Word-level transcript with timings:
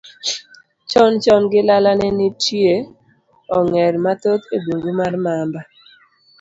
Chon 0.89 1.11
chon 1.23 1.43
gilala, 1.51 1.91
ne 1.99 2.07
nitie 2.17 2.73
ong'er 3.57 3.93
mathoth 4.03 4.45
e 4.55 4.57
bungu 4.63 4.91
mar 4.99 5.13
Mamba. 5.23 5.61